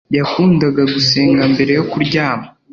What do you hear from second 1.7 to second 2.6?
yo kuryama